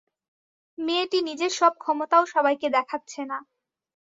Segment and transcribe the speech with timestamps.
[0.77, 3.37] মেয়েটি নিজের সব ক্ষমতাও সবাইকে দেখাচ্ছে না।